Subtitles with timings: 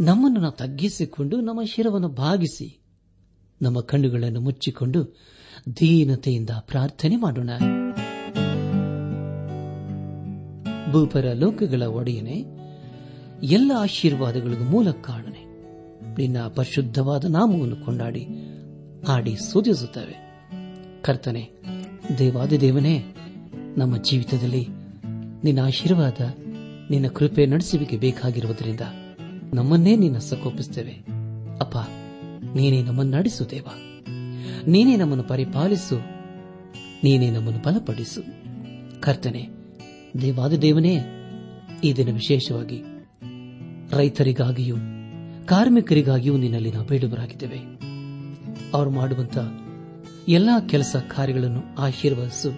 [0.00, 2.80] ನಮ್ಮನ್ನು ನಾವು ತಗ್ಗಿಸಿಕೊಂಡು ನಮ್ಮ ಶಿರವನ್ನು ಭಾಗಿಸಿ
[3.62, 5.04] ನಮ್ಮ ಕಣ್ಣುಗಳನ್ನು ಮುಚ್ಚಿಕೊಂಡು
[5.80, 7.50] ದೀನತೆಯಿಂದ ಪ್ರಾರ್ಥನೆ ಮಾಡೋಣ.
[10.92, 12.44] ಭೂಪರ ಲೋಕಗಳ ಒಡೆಯನೆ,
[13.42, 15.44] ಎಲ್ಲ ಆಶೀರ್ವಾದಗಳಿಗೂ ಮೂಲ ಕಾರಣನೆ.
[16.18, 18.26] ನಿನ್ನ ಪರಿಶುದ್ಧವಾದ ನಾಮವನ್ನು ಕೊಂಡಾಡಿ
[19.08, 20.16] ಆಡಿ ಸೂಚಿಸುತ್ತವೆ
[21.02, 21.50] ಕರ್ತನೆ,
[22.18, 23.02] ದೇವಾದಿದೇವನೇ,
[23.76, 24.68] ನಮ್ಮ ಜೀವಿತದಲ್ಲಿ
[25.44, 26.20] ನಿನ್ನ ಆಶೀರ್ವಾದ,
[26.90, 28.80] ನಿನ್ನ ಕೃಪೆ ನಡೆಸುವಿಕೆ ಬೇಕಾಗಿರುವುದರಿಂದ
[29.54, 30.92] ನಮ್ಮನ್ನೇ ನಿನ್ನ ಸಕೋಪಿಸುತ್ತೇವೆ
[31.60, 31.76] ಅಪ್ಪ,
[32.54, 33.66] ನೀನೇ ನಮ್ಮನ್ನು ನಡೆಸು ದೇವ.
[34.66, 35.98] ನೀನೇ ನಮ್ಮನ್ನು ಪರಿಪಾಲಿಸು.
[37.04, 38.22] ನೀನೇ ನಮ್ಮನ್ನು ಬಲಪಡಿಸು.
[39.00, 39.48] ಕರ್ತನೆ
[40.20, 40.98] ದೇವಾದ ದೇವನೇ
[41.84, 42.82] ಈ ದಿನ ವಿಶೇಷವಾಗಿ
[43.92, 44.76] ರೈತರಿಗಾಗಿಯೂ
[45.46, 47.58] ಕಾರ್ಮಿಕರಿಗಾಗಿಯೂ ನಿನ್ನಲ್ಲಿ ನಾವು ಬೇಡುವರಾಗಿದ್ದೇವೆ.
[48.74, 49.38] ಅವರು ಮಾಡುವಂತ
[50.28, 52.50] ಎಲ್ಲಾ ಕೆಲಸ ಕಾರ್ಯಗಳನ್ನು ಆಶೀರ್ವದಿಸು.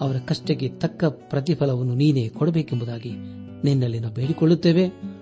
[0.00, 3.10] ಅವರ ಕಷ್ಟಕ್ಕೆ ತಕ್ಕ ಪ್ರತಿಫಲವನ್ನು ನೀನೇ ಕೊಡಬೇಕೆಂಬುದಾಗಿ
[3.64, 5.13] ನಿನ್ನಲ್ಲಿ ನಾವು ಬೇಡಿಕೊಳ್ಳುತ್ತೇವೆ.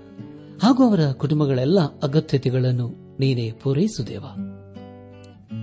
[0.62, 4.24] ಹಾಗೂ ಅವರ ಕುಟುಂಬಗಳೆಲ್ಲ ಅಗತ್ಯತೆಗಳನ್ನು ನೀನೇ ಪೂರೈಸುದೇವ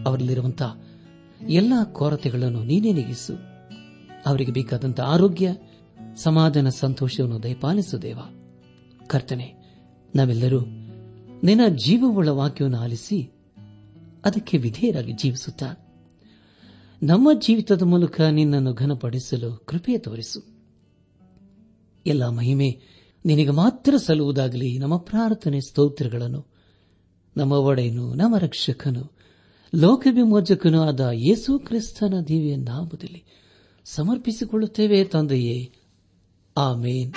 [0.06, 0.84] ಅವರಲ್ಲಿರುವಂತಹ
[1.50, 3.34] ಎಲ್ಲ ಕೊರತೆಗಳನ್ನು ನೀನೇ ನೀಗಿಸು.
[4.26, 5.52] ಅವರಿಗೆ ಬೇಕಾದಂತಹ ಆರೋಗ್ಯ,
[6.16, 8.18] ಸಮಾಧಾನ, ಸಂತೋಷವನ್ನು ದಯಪಾಲಿಸುದೇವ
[9.08, 9.54] ಕರ್ತನೆ,
[10.16, 10.60] ನಾವೆಲ್ಲರೂ
[11.44, 13.32] ನಿನ್ನ ಜೀವವುಳ್ಳ ವಾಕ್ಯವನ್ನು ಆಲಿಸಿ
[14.26, 15.74] ಅದಕ್ಕೆ ವಿಧೇಯರಾಗಿ ಜೀವಿಸುತ್ತಾ,
[17.04, 20.44] ನಮ್ಮ ಜೀವಿತದ ಮೂಲಕ ನಿನ್ನನ್ನು ಘನಪಡಿಸಲು ಕೃಪೆ ತೋರಿಸು.
[22.06, 24.78] ಎಲ್ಲ ಮಹಿಮೆ ನಿನಗೆ ಮಾತ್ರ ಸಲ್ಲುವುದಾಗಲಿ.
[24.78, 26.46] ನಮ್ಮ ಪ್ರಾರ್ಥನೆ ಸ್ತೋತ್ರಗಳನ್ನು.
[27.38, 29.12] ನಮ್ಮ ಒಡೆಯನು, ನಮ್ಮ ರಕ್ಷಕನು
[29.76, 32.52] ಲೋಕ ವಿಮೋಚಕನೂ ಆದ ಯೇಸು ಕ್ರಿಸ್ತನ ದಿವ್ಯ
[33.86, 35.72] ಸಮರ್ಪಿಸಿಕೊಳ್ಳುತ್ತೇವೆ ತಂದೆಯೇ.
[36.58, 37.14] ಆಮೇನ್.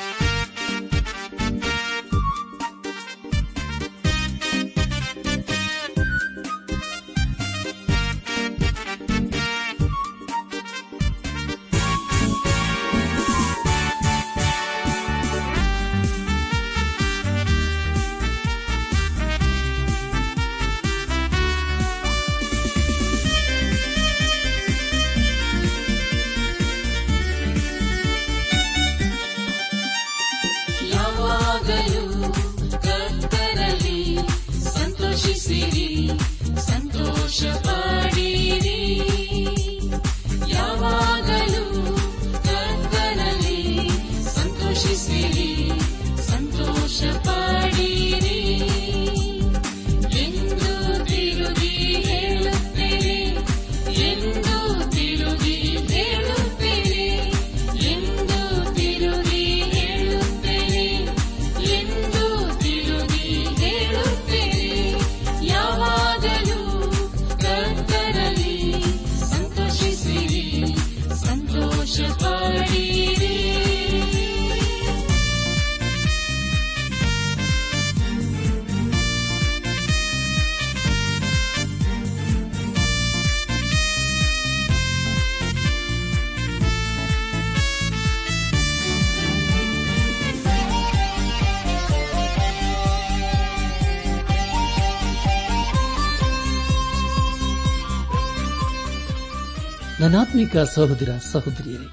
[100.03, 101.89] ನನಾತ್ಮಿಕ ಸಹೋದರ ಸಹೋದರಿಯರೇ,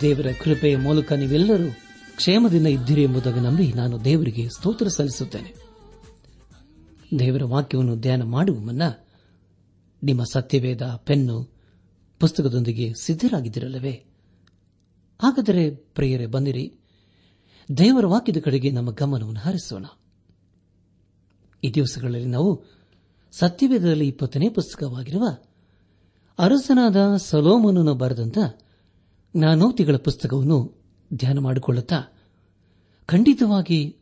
[0.00, 1.72] ದೇವರ ಕೃಪೆಯ ಮೂಲಕ ನೀವೆಲ್ಲರೂ
[2.16, 5.54] ಕ್ಷೇಮದಿಂದ ಇದ್ದೀರಿ ಎಂಬುದಾಗಿ ನಂಬಿ ನಾನು ದೇವರಿಗೆ ಸ್ತೋತ್ರ ಸಲ್ಲಿಸುತ್ತೇನೆ.
[7.18, 8.82] ದೇವರ ವಾಕ್ಯವನ್ನು ಧ್ಯಾನ ಮಾಡುವ ಮುನ್ನ
[10.02, 11.54] ನಿಮ್ಮ ಸತ್ಯವೇದ ಪೆನ್ನು
[12.20, 13.92] ಪುಸ್ತಕದೊಂದಿಗೆ ಸಿದ್ದರಾಗಿದ್ದಿರಲ್ಲವೇ
[15.22, 16.74] ಹಾಗಾದರೆ ಪ್ರಿಯರೇ, ಬಂದಿರಿ.
[17.78, 19.84] ದೇವರ ವಾಕ್ಯದ ಕಡೆಗೆ ನಮ್ಮ ಗಮನವನ್ನು ಹರಿಸೋಣ.
[21.64, 22.64] ಈ ದಿವಸಗಳಲ್ಲಿ ನಾವು
[23.32, 25.24] ಸತ್ಯವೇದದಲ್ಲಿ ಇಪ್ಪತ್ತನೇ ಪುಸ್ತಕವಾಗಿರುವ
[26.38, 28.38] ಅರಸನಾದ ಸಲೋಮನನ್ನು ಬರೆದಂತ
[29.36, 30.82] ಜ್ಞಾನೋಕ್ತಿಗಳ ಪುಸ್ತಕವನ್ನು
[31.14, 32.02] ಧ್ಯಾನ ಮಾಡಿಕೊಳ್ಳುತ್ತಾ
[33.06, 33.96] ಖಂಡಿತವಾಗಿ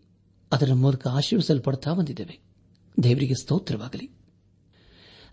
[0.52, 2.40] ಅದರ ಮೂಲಕ ಆಶೀರ್ವಿಸಲ್ಪಡುತ್ತಾ ಬಂದಿದ್ದೇವೆ.
[3.02, 4.10] ದೇವರಿಗೆ ಸ್ತೋತ್ರವಾಗಲಿ.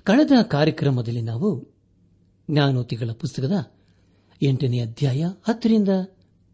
[0.04, 1.70] ಕಳೆದ ಕಾರ್ಯಕ್ರಮದಲ್ಲಿ ನಾವು
[2.52, 3.72] ಜ್ಞಾನೋತಿಗಳ ಪುಸ್ತಕದ
[4.42, 5.90] ಎಂಟನೇ ಅಧ್ಯಾಯ ಹತ್ತರಿಂದ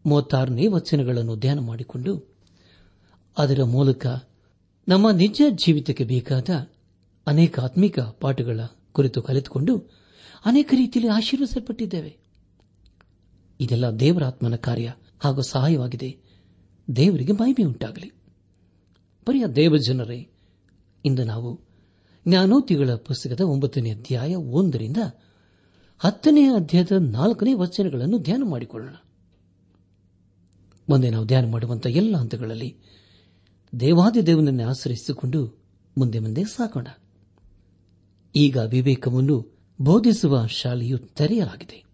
[0.06, 2.34] ಮೂವತ್ತಾರನೇ ವಚನಗಳನ್ನು ಧ್ಯಾನ ಮಾಡಿಕೊಂಡು
[3.38, 4.06] ಅದರ ಮೂಲಕ
[4.88, 6.70] ನಮ್ಮ ನಿಜ ಜೀವಿತಕ್ಕೆ ಬೇಕಾದ
[7.26, 8.60] ಅನೇಕ ಆತ್ಮಿಕ ಪಾಠಗಳ
[8.92, 9.99] ಕುರಿತು ಕಲಿತುಕೊಂಡು
[10.44, 12.16] ಅನೇಕ ರೀತಿಯಲ್ಲಿ ಆಶೀರ್ವಿಸಲ್ಪಟ್ಟಿದ್ದೇವೆ
[13.60, 16.18] ಇದೆಲ್ಲ ದೇವರಾತ್ಮನ ಕಾರ್ಯ ಹಾಗೂ ಸಹಾಯವಾಗಿದೆ.
[16.96, 18.12] ದೇವರಿಗೆ ಮಹಿಮೆ ಉಂಟಾಗಲಿ.
[19.24, 20.28] ಪ್ರಿಯ ದೇವಜನರೇ,
[21.04, 21.60] ಇಂದು ನಾವು
[22.28, 24.96] ಜ್ಞಾನೋತಿಗಳ ಪುಸ್ತಕದ ಒಂಬತ್ತನೇ ಅಧ್ಯಾಯ ಒಂದರಿಂದ
[25.98, 28.94] ಹತ್ತನೇ ಅಧ್ಯಾಯದ ನಾಲ್ಕನೇ ವಚನಗಳನ್ನು ಧ್ಯಾನ ಮಾಡಿಕೊಳ್ಳೋಣ.
[30.88, 32.76] ಮುಂದೆ ನಾವು ಧ್ಯಾನ ಮಾಡುವಂತಹ ಎಲ್ಲ ಹಂತಗಳಲ್ಲಿ
[33.80, 35.60] ದೇವಾದಿ ದೇವನನ್ನು ಆಶ್ರಯಿಸಿಕೊಂಡು
[35.98, 36.86] ಮುಂದೆ ಮುಂದೆ ಸಾಕೋಣ
[38.36, 41.84] ಈಗ ವಿವೇಕವನ್ನು ಬೋಧಿಸುವ ಶಾಲೆಯು ತೆರೆಯಲಾಗಿದೆ.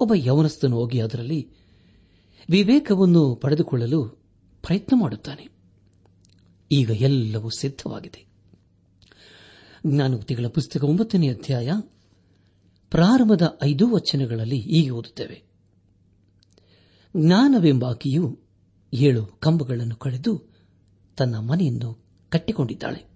[0.00, 1.50] ಒಬ್ಬ ಯವನಸ್ಥನು ಹೋಗಿ ಅದರಲ್ಲಿ
[2.50, 4.08] ವಿವೇಕವನ್ನು ಪಡೆದುಕೊಳ್ಳಲು
[4.62, 5.48] ಪ್ರಯತ್ನ ಮಾಡುತ್ತಾನೆ.
[6.72, 8.26] ಈಗ ಎಲ್ಲವೂ ಸಿದ್ಧವಾಗಿದೆ.
[9.86, 11.70] ಜ್ಞಾನೋಕ್ತಿಗಳ ಪುಸ್ತಕ ಒಂಬತ್ತನೇ ಅಧ್ಯಾಯ
[12.90, 15.42] ಪ್ರಾರಂಭದ ಐದು ವಚನಗಳಲ್ಲಿ ಹೀಗೆ ಓದುತ್ತೇವೆ.
[17.16, 18.40] ಜ್ಞಾನವೆಂಬಾಕಿಯು
[18.92, 20.42] ಏಳು ಕಂಬಗಳನ್ನು ಕಳೆದು
[21.16, 23.06] ತನ್ನ ಮನೆಯನ್ನು ಕಟ್ಟಿಕೊಂಡಿದ್ದಾಳೆ.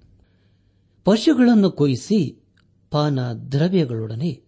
[1.04, 2.47] ಪಶುಗಳನ್ನು ಕೊಯಿಸಿ
[2.90, 4.42] ಪಾನ ದ್ರವ್ಯಗಳೊಡನೆ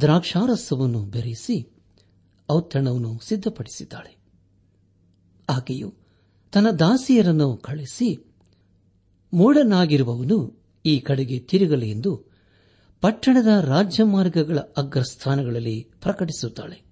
[0.00, 1.70] ದ್ರಾಕ್ಷಾರಸವನ್ನು ಬೆರೆಸಿ
[2.50, 4.16] ಔತಣವನ್ನು ಸಿದ್ಧಪಡಿಸಿದ್ದಾಳೆ.
[5.48, 5.94] ಆಕೆಯು
[6.52, 8.26] ತನ್ನ ದಾಸಿಯರನ್ನು ಕಳಿಸಿ
[9.32, 12.24] ಮೂಡನಾಗಿರುವವನು ಈ ಕಡೆಗೆ ತಿರುಗಲಿ ಎಂದು
[13.00, 16.82] ಪಟ್ಟಣದ ರಾಜ್ಯ ಮಾರ್ಗಗಳ ಅಗ್ರಸ್ಥಾನಗಳಲ್ಲಿ ಪ್ರಕಟಿಸುತ್ತಾಳೆ.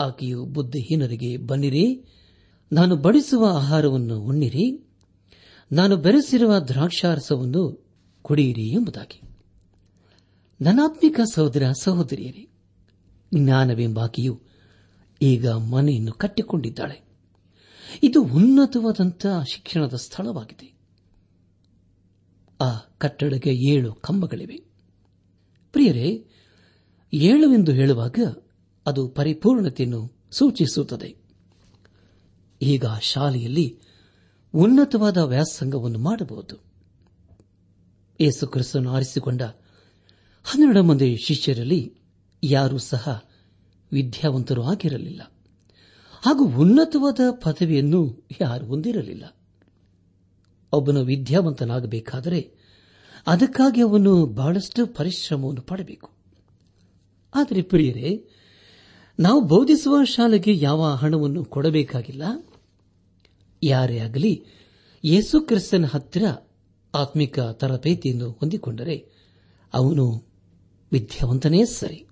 [0.00, 2.04] ಆಕೆಯು ಬುದ್ಧಿಹೀನರಿಗೆ, ಬನ್ನಿರಿ,
[2.72, 4.86] ನಾನು ಬಡಿಸುವ ಆಹಾರವನ್ನು ಉಣ್ಣಿರಿ,
[5.72, 7.79] ನಾನು ಬೆರೆಸಿರುವ ದ್ರಾಕ್ಷಾರಸವನ್ನು
[8.22, 9.20] ಕುಡಿಯಿರಿ ಎಂಬುದಾಗಿ.
[10.60, 12.48] ನನಾತ್ಮಿಕ ಸಹೋದರ ಸಹೋದರಿಯರೇ,
[13.34, 14.40] ಜ್ಞಾನವೆಂಬಾಕೆಯು
[15.22, 17.10] ಈಗ ಮನೆಯನ್ನು ಕಟ್ಟಿಕೊಂಡಿದ್ದಾಳೆ.
[18.02, 20.74] ಇದು ಉನ್ನತವಾದಂತಹ ಶಿಕ್ಷಣದ ಸ್ಥಳವಾಗಿದೆ.
[22.60, 24.64] ಆ ಕಟ್ಟಡಕ್ಕೆ ಏಳು ಕಂಬಗಳಿವೆ.
[25.72, 26.26] ಪ್ರಿಯರೇ
[27.12, 28.18] ಏಳು ಎಂದು ಹೇಳುವಾಗ
[28.86, 31.16] ಅದು ಪರಿಪೂರ್ಣತೆಯನ್ನು ಸೂಚಿಸುತ್ತದೆ.
[32.62, 33.78] ಈಗ ಶಾಲೆಯಲ್ಲಿ
[34.54, 36.69] ಉನ್ನತವಾದ ವ್ಯಾಸಂಗವನ್ನು ಮಾಡಬಹುದು.
[38.20, 39.42] ಯೇಸು ಕ್ರಿಸ್ತನು ಆರಿಸಿಕೊಂಡ
[40.44, 41.94] ಹನ್ನೆರಡು ಮಂದಿ ಶಿಷ್ಯರಲ್ಲಿ
[42.44, 43.24] ಯಾರೂ ಸಹ
[43.92, 45.22] ವಿದ್ಯಾವಂತರು ಆಗಿರಲಿಲ್ಲ.
[46.22, 49.36] ಹಾಗೂ ಉನ್ನತವಾದ ಪದವಿಯನ್ನು ಯಾರು ಹೊಂದಿರಲಿಲ್ಲ.
[50.72, 52.52] ಒಬ್ಬನು ವಿದ್ಯಾವಂತನಾಗಬೇಕಾದರೆ
[53.26, 56.10] ಅದಕ್ಕಾಗಿ ಅವನು ಬಹಳಷ್ಟು ಪರಿಶ್ರಮವನ್ನು ಪಡಬೇಕು.
[57.34, 58.28] ಆದರೆ ಪ್ರಿಯರೇ,
[59.20, 62.22] ನಾವು ಬೋಧಿಸುವ ಶಾಲೆಗೆ ಯಾವ ಹಣವನ್ನು ಕೊಡಬೇಕಾಗಿಲ್ಲ?
[63.62, 64.44] ಯಾರೇ ಆಗಲಿ,
[65.04, 66.24] ಯೇಸು ಕ್ರಿಸ್ತನ ಹತ್ತಿರ
[66.94, 69.06] ಆತ್ಮಿಕ ತರಬೇತಿಯನ್ನು ಹೊಂದಿಕೊಂಡರೆ
[69.74, 70.24] ಅವನು
[70.92, 72.06] ವಿದ್ಯಾವಂತನೇ ಸರಿ.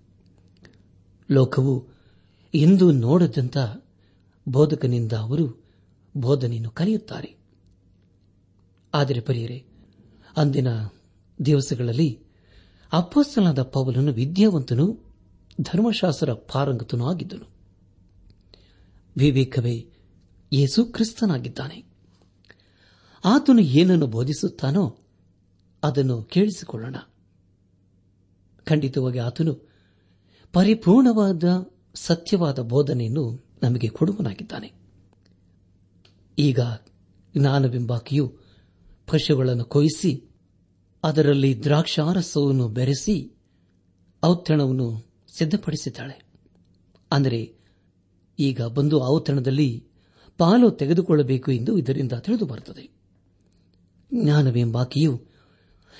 [1.30, 1.86] ಲೋಕವು
[2.54, 3.56] ಎಂದು ನೋಡದಂತ
[4.48, 5.64] ಬೋಧಕನಿಂದ ಅವರು
[6.16, 7.36] ಬೋಧನೆಯನ್ನು ಕಲಿಯುತ್ತಾರೆ
[8.94, 9.64] ಆದರೆ ಪರಿಯರೆ,
[10.36, 10.68] ಅಂದಿನ
[11.46, 12.20] ದಿವಸಗಳಲ್ಲಿ
[12.92, 14.98] ಅಪ್ಪಸ್ತನಾದ ಪೌಲನು ವಿದ್ಯಾವಂತನು,
[15.60, 17.50] ಧರ್ಮಶಾಸ್ತ್ರ ಪಾರಂಗತನೂ ಆಗಿದ್ದನು.
[19.16, 19.86] ವಿವೇಕವೇ
[20.52, 21.87] ಯೇಸು ಕ್ರಿಸ್ತನಾಗಿದ್ದಾನೆ.
[23.24, 24.96] ಆತನು ಏನನ್ನು ಬೋಧಿಸುತ್ತಾನೋ
[25.82, 26.96] ಅದನ್ನು ಕೇಳಿಸಿಕೊಳ್ಳೋಣ.
[28.64, 29.54] ಖಂಡಿತವಾಗಿ ಆತನು
[30.52, 31.44] ಪರಿಪೂರ್ಣವಾದ
[31.94, 34.72] ಸತ್ಯವಾದ ಬೋಧನೆಯನ್ನು ನಮಗೆ ಕೊಡುವನಾಗಿದ್ದಾನೆ.
[36.38, 36.60] ಈಗ
[37.36, 38.36] ಜ್ಞಾನವೆಂಬಾಕೆಯು
[39.06, 40.28] ಪಶುಗಳನ್ನು ಕೊಯಿಸಿ,
[41.04, 43.36] ಅದರಲ್ಲಿ ದ್ರಾಕ್ಷಾರಸವನ್ನು ಬೆರೆಸಿ
[44.24, 46.22] ಔತಣವನ್ನು ಸಿದ್ಧಪಡಿಸಿದ್ದಾಳೆ.
[47.12, 47.54] ಅಂದರೆ,
[48.38, 49.88] ಈಗ ಬಂದು ಔತಣದಲ್ಲಿ
[50.38, 52.97] ಪಾಲು ತೆಗೆದುಕೊಳ್ಳಬೇಕು ಎಂದು ಇದರಿಂದ ತಿಳಿದು ಬರುತ್ತದೆ
[54.14, 55.26] ಜ್ಞಾನವೆಂಬಾಕಿಯು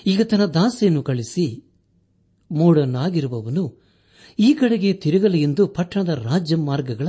[0.07, 1.73] ಈಗ ತನ್ನ ದಾಸೆಯನ್ನು ಕಳಿಸಿ
[2.51, 3.89] ಮೋಡನಾಗಿರುವವನು
[4.39, 7.09] ಈ ಕಡೆಗೆ ತಿರುಗಲಿ ಎಂದು ಪಟ್ಟಣದ ರಾಜ್ಯ ಮಾರ್ಗಗಳ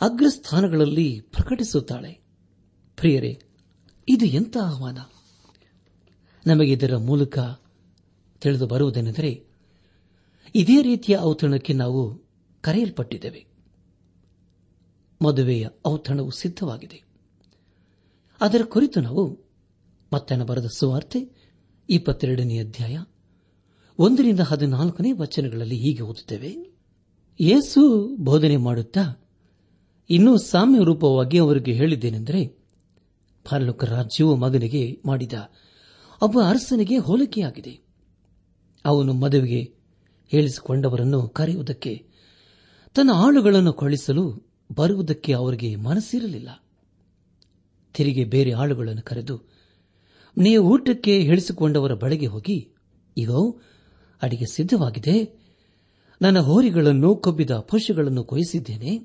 [0.00, 2.12] ಅಗ್ರಸ್ಥಾನಗಳಲ್ಲಿ ಪ್ರಕಟಿಸುತ್ತಾಳೆ.
[2.96, 3.42] ಪ್ರಿಯರೇ,
[4.08, 4.98] ಇದು ಎಂಥ ಆಹ್ವಾನ?
[6.46, 7.38] ನಮಗೆ ಇದರ ಮೂಲಕ
[8.40, 9.44] ತಿಳಿದು ಬರುವುದೇನೆಂದರೆ,
[10.54, 12.22] ಇದೇ ರೀತಿಯ ಔತಣಕ್ಕೆ ನಾವು
[12.60, 13.46] ಕರೆಯಲ್ಪಟ್ಟಿದ್ದೇವೆ.
[15.24, 17.02] ಮದುವೆಯ ಔತಣವು ಸಿದ್ಧವಾಗಿದೆ.
[18.40, 19.41] ಅದರ ಕುರಿತು ನಾವು
[20.12, 21.30] ಮತ್ತನ ಬರೆದ ಸುವಾರ್ತೆ
[21.90, 22.98] ಇಪ್ಪತ್ತೆರಡನೇ ಅಧ್ಯಾಯ
[23.98, 26.72] ಒಂದರಿಂದ ಹದಿನಾಲ್ಕನೇ ವಚನಗಳಲ್ಲಿ ಹೀಗೆ ಓದುತ್ತೇವೆ.
[27.40, 29.26] ಯೇಸು ಬೋಧನೆ ಮಾಡುತ್ತಾ
[30.10, 32.46] ಇನ್ನೂ ಸಾಮ್ಯ ರೂಪವಾಗಿ ಅವರಿಗೆ ಹೇಳಿದ್ದೇನೆಂದರೆ
[33.50, 35.32] ಪರಲೋಕ ರಾಜ್ಯವು ಮಗನಿಗೆ ಮಾಡಿದ
[36.22, 37.80] ಒಬ್ಬ ಅರಸನಿಗೆ ಹೋಲಿಕೆಯಾಗಿದೆ.
[38.84, 39.74] ಅವನು ಮದುವೆಗೆ
[40.28, 42.06] ಹೇಳಿಸಿಕೊಂಡವರನ್ನು ಕರೆಯುವುದಕ್ಕೆ,
[42.94, 46.64] ತನ್ನ ಆಳುಗಳನ್ನು ಕಳಿಸಲು ಬರುವುದಕ್ಕೆ ಅವರಿಗೆ ಮನಸ್ಸಿರಲಿಲ್ಲ.
[47.94, 49.51] ತಿರುಗಿ ಬೇರೆ ಆಳುಗಳನ್ನು ಕರೆದು
[50.36, 52.68] ನೀವು ಊಟಕ್ಕೆ ಹೇಳಿಸಿಕೊಂಡವರ ಬಳಿಗೆ ಹೋಗಿ
[53.18, 53.30] ಈಗ
[54.22, 55.42] ಅಡಿಗೆ ಸಿದ್ಧವಾಗಿದೆ.
[56.22, 58.96] ನನ್ನ ಹೋರಿಗಳನ್ನು ಕೊಬ್ಬಿದ ಪಶುಗಳನ್ನು ಕೊಯಿಸಿದ್ದೇನೆ.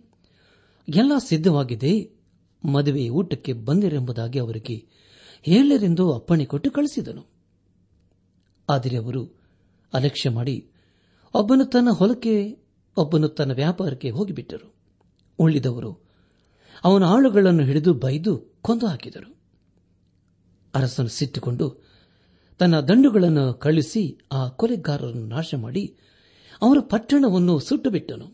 [0.96, 2.18] ಎಲ್ಲ ಸಿದ್ಧವಾಗಿದೆ.
[2.66, 4.86] ಮದುವೆ ಊಟಕ್ಕೆ ಬಂದಿರೆಂಬುದಾಗಿ ಅವರಿಗೆ
[5.42, 7.26] ಹೇಳರೆಂದು ಅಪ್ಪಣೆ ಕೊಟ್ಟು ಕಳಿಸಿದನು.
[8.70, 9.40] ಆದರೆ ಅವರು
[9.94, 10.70] ಅಲಕ್ಷ್ಯ ಮಾಡಿ,
[11.34, 12.58] ಒಬ್ಬನು ತನ್ನ ಹೊಲಕ್ಕೆ,
[12.98, 14.76] ಒಬ್ಬನು ತನ್ನ ವ್ಯಾಪಾರಕ್ಕೆ ಹೋಗಿಬಿಟ್ಟರು.
[15.40, 16.08] ಉಳಿದವರು
[16.84, 19.37] ಅವನ ಆಳುಗಳನ್ನು ಹಿಡಿದು ಬೈದು ಕೊಂದು ಹಾಕಿದರು.
[20.78, 21.68] ಅರಸನು ಸಿಟ್ಟುಕೊಂಡು
[22.60, 25.84] ತನ್ನ ದಂಡುಗಳನ್ನು ಕಳುಹಿಸಿ ಆ ಕೊಲೆಗಾರರನ್ನು ನಾಶ ಮಾಡಿ
[26.62, 28.28] ಅವರ ಪಟ್ಟಣವನ್ನು ಸುಟ್ಟುಬಿಟ್ಟನು.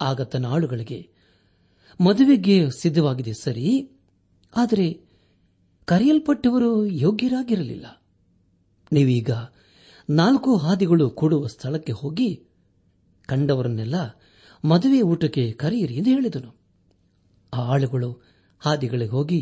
[0.00, 0.98] ಆಗ ತನ್ನ ಆಳುಗಳಿಗೆ,
[2.00, 3.68] ಮದುವೆಗೆ ಸಿದ್ಧವಾಗಿದೆ ಸರಿ,
[4.56, 4.86] ಆದರೆ
[5.84, 7.86] ಕರೆಯಲ್ಪಟ್ಟವರು ಯೋಗ್ಯರಾಗಿರಲಿಲ್ಲ.
[8.92, 9.30] ನೀವೀಗ
[10.10, 12.30] ನಾಲ್ಕು ಹಾದಿಗಳು ಕೂಡುವ ಸ್ಥಳಕ್ಕೆ ಹೋಗಿ
[13.26, 13.94] ಕಂಡವರನ್ನೆಲ್ಲ
[14.64, 16.50] ಮದುವೆ ಊಟಕ್ಕೆ ಕರೆಯಿರಿ ಎಂದು ಹೇಳಿದನು.
[17.52, 18.10] ಆ ಆಳುಗಳು
[18.60, 19.40] ಹಾದಿಗಳಿಗೆ ಹೋಗಿ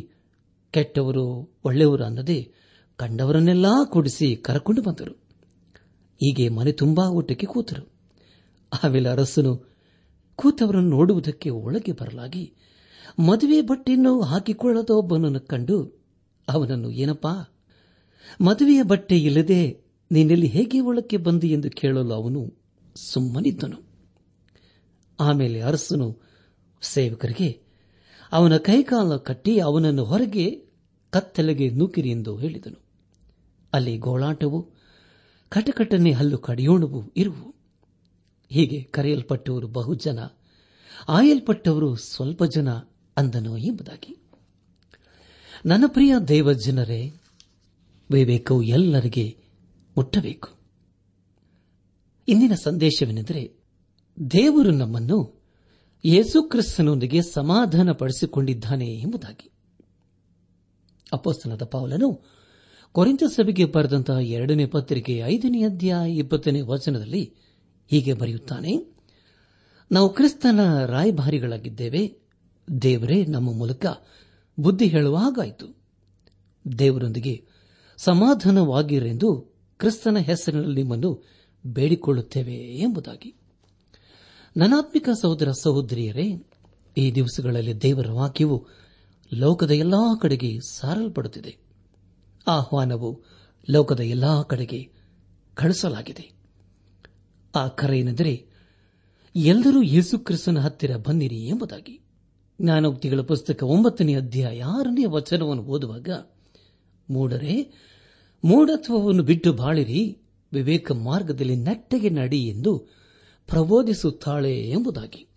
[0.74, 2.52] ಕೆಟ್ಟವರು, ಒಳ್ಳೆಯವರು ಅನ್ನದೇ
[2.96, 5.12] ಕಂಡವರನ್ನೆಲ್ಲಾ ಕೂಡಿಸಿ ಕರಕೊಂಡು ಬಂದರು.
[6.14, 7.92] ಹೀಗೆ ಮನೆ ತುಂಬಾ ಊಟಕ್ಕೆ ಕೂತರು.
[8.84, 9.74] ಆಮೇಲೆ ಅರಸನು
[10.36, 12.54] ಕೂತವರನ್ನು ನೋಡುವುದಕ್ಕೆ ಒಳಗೆ ಬರಲಾಗಿ
[13.18, 16.06] ಮದುವೆ ಬಟ್ಟೆಯನ್ನು ಹಾಕಿಕೊಳ್ಳದ ಒಬ್ಬನನ್ನು ಕಂಡು
[16.48, 17.54] ಅವನನ್ನು, ಏನಪ್ಪಾ,
[18.40, 22.54] ಮದುವೆಯ ಬಟ್ಟೆ ಇಲ್ಲದೆ ನೀನೆಲ್ಲಿ ಹೇಗೆ ಒಳಕ್ಕೆ ಬಂದಿ ಎಂದು ಕೇಳಲು ಅವನು
[23.12, 23.84] ಸುಮ್ಮನಿದ್ದನು.
[25.20, 26.22] ಆಮೇಲೆ ಅರಸನು
[26.82, 27.63] ಸೇವಕರಿಗೆ
[28.34, 30.66] ಅವನ ಕೈಕಾಲ ಕಟ್ಟಿ ಅವನನ್ನು ಹೊರಗೆ
[31.10, 32.82] ಕತ್ತಲೆಗೆ ನೂಕಿರಿ ಎಂದು ಹೇಳಿದನು.
[33.72, 34.70] ಅಲ್ಲಿ ಗೋಳಾಟವು,
[35.48, 37.54] ಕಟಕಟನೆ ಹಲ್ಲು ಕಡಿಯೋಣವು ಇರುವು.
[38.50, 40.18] ಹೀಗೆ ಕರೆಯಲ್ಪಟ್ಟವರು ಬಹುಜನ
[41.08, 42.72] ಆಯಲ್ಪಟ್ಟವರು ಸ್ವಲ್ಪ ಜನ
[43.16, 44.16] ಅಂದನು ಎಂಬುದಾಗಿ.
[45.66, 47.12] ನನ್ನ ಪ್ರಿಯ ದೇವಜನರೇ,
[48.10, 49.38] ವಿವೇಕವು ಎಲ್ಲರಿಗೆ
[49.96, 50.48] ಮುಟ್ಟಬೇಕು.
[52.28, 53.56] ಇಂದಿನ ಸಂದೇಶವೆಂದರೆ,
[54.30, 55.43] ದೇವರು ನಮ್ಮನ್ನು
[56.06, 59.50] ಯೇಸುಕ್ರಿಸ್ತನೊಂದಿಗೆ ಸಮಾಧಾನ ಪಡಿಸಿಕೊಂಡಿದ್ದಾನೆ ಎಂಬುದಾಗಿ.
[61.12, 62.24] ಅಪೋಸ್ತನದ ಪೌಲನು
[62.92, 67.34] ಕೊರಿಂತ ಸಭೆಗೆ ಬರೆದಂತಹ ಎರಡನೇ ಪತ್ರಿಕೆ ಐದನೇ ಅಧ್ಯಾಯ ಇಪ್ಪತ್ತನೇ ವಚನದಲ್ಲಿ
[67.90, 68.96] ಹೀಗೆ ಬರೆಯುತ್ತಾನೆ,
[69.92, 72.18] ನಾವು ಕ್ರಿಸ್ತನ ರಾಯಭಾರಿಗಳಾಗಿದ್ದೇವೆ,
[72.82, 73.86] ದೇವರೇ ನಮ್ಮ ಮೂಲಕ
[74.58, 75.76] ಬುದ್ಧಿ ಹೇಳುವ ಹಾಗಾಯಿತು.
[76.78, 77.44] ದೇವರೊಂದಿಗೆ
[77.96, 81.24] ಸಮಾಧಾನವಾಗಿರೆಂದು ಕ್ರಿಸ್ತನ ಹೆಸರಿನಲ್ಲಿ ನಿಮ್ಮನ್ನು
[81.66, 83.43] ಬೇಡಿಕೊಳ್ಳುತ್ತೇವೆ ಎಂಬುದಾಗಿ.
[84.56, 86.46] ನನಾತ್ಮಿಕ ಸಹೋದರ ಸಹೋದರಿಯರೇ,
[86.96, 88.66] ಈ ದಿವಸಗಳಲ್ಲಿ ದೇವರ ವಾಕ್ಯವು
[89.34, 91.56] ಲೋಕದ ಎಲ್ಲಾ ಕಡೆಗೆ ಸಾರಲ್ಪಡುತ್ತಿದೆ.
[92.46, 93.22] ಆಹ್ವಾನವು
[93.70, 94.92] ಲೋಕದ ಎಲ್ಲಾ ಕಡೆಗೆ
[95.54, 96.32] ಕಳಿಸಲಾಗಿದೆ
[97.54, 98.46] ಆ ಕರೆಯೆಂದರೆ
[99.36, 102.00] ಎಲ್ಲರೂ ಯೇಸುಕ್ರಿಸ್ತನ ಹತ್ತಿರ ಬಂದಿರಿ ಎಂಬುದಾಗಿ.
[102.62, 106.08] ಜ್ಞಾನೋಕ್ತಿಗಳ ಪುಸ್ತಕ ಒಂಬತ್ತನೇ ಅಧ್ಯಾಯ ಆರನೇ ವಚನವನ್ನು ಓದುವಾಗ
[107.10, 107.72] ಮೂಡರೆ
[108.44, 110.18] ಮೂಢತ್ವವನ್ನು ಬಿಟ್ಟು ಬಾಳಿರಿ,
[110.52, 113.03] ವಿವೇಕ ಮಾರ್ಗದಲ್ಲಿ ನೆಟ್ಟಗೆ ನಡಿ ಎಂದು
[113.46, 115.28] ಪ್ರಬೋಧಿಸುತ್ತಾಳೆ ಎಂಬುದಾಗಿ.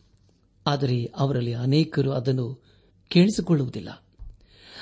[0.67, 2.63] ಆದರೆ ಅವರಲ್ಲಿ ಅನೇಕರು ಅದನ್ನು
[3.07, 3.89] ಕೇಳಿಸಿಕೊಳ್ಳುವುದಿಲ್ಲ.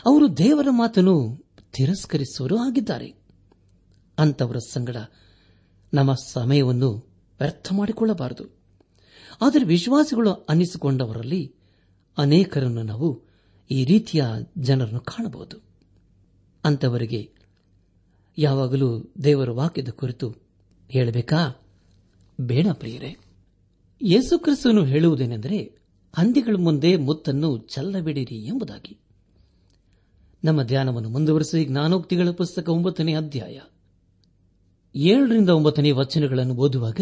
[0.06, 3.14] ಅವರು ದೇವರ ಮಾತನ್ನು ತಿರಸ್ಕರಿಸುವರು ಆಗಿದ್ದಾರೆ.
[4.20, 4.98] ಅಂತವರ ಸಂಗಡ
[5.94, 6.92] ನಮ್ಮ ಸಮಯವನ್ನು
[7.40, 8.46] ವ್ಯರ್ಥ ಮಾಡಿಕೊಳ್ಳಬಾರದು.
[9.42, 11.56] ಆದರೆ ವಿಶ್ವಾಸಿಗಳು ಅನ್ನಿಸಿಕೊಂಡವರಲ್ಲಿ
[12.18, 13.24] ಅನೇಕರನ್ನು ನಾವು
[13.72, 14.26] ಈ ರೀತಿಯ
[14.58, 15.58] ಜನರನ್ನು ಕಾಣಬಹುದು.
[16.66, 17.34] ಅಂತವರಿಗೆ
[18.38, 20.36] ಯಾವಾಗಲೂ ದೇವರ ವಾಕ್ಯದ ಕುರಿತು
[20.90, 21.65] ಹೇಳಬೇಕಾ?
[22.40, 23.18] ಬೇಡ ಪ್ರಿಯರೇ
[24.02, 25.78] ಯೇಸುಕ್ರಿಸ್ತನು ಹೇಳುವುದೇನೆಂದರೆ
[26.16, 28.98] ಹಂದಿಗಳ ಮುಂದೆ ಮುತ್ತನ್ನು ಚಲ್ಲಬಿಡಿರಿ ಎಂಬುದಾಗಿ.
[30.44, 33.60] ನಮ್ಮ ಧ್ಯಾನವನ್ನು ಮುಂದುವರೆಸಿ ಜ್ಞಾನೋಕ್ತಿಗಳ ಪುಸ್ತಕ ಒಂಬತ್ತನೇ ಅಧ್ಯಾಯ.
[34.96, 37.00] ಏಳರಿಂದ ಒಂಬತ್ತನೇ ವಚನಗಳನ್ನು ಓದುವಾಗ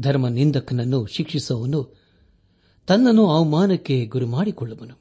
[0.00, 1.96] ಧರ್ಮ ನಿಂದಕನನ್ನು ಶಿಕ್ಷಿಸುವವನು
[2.86, 4.94] ತನ್ನನ್ನು ಅವಮಾನಕ್ಕೆ ಗುರಿ ಮಾಡಿಕೊಳ್ಳುವನು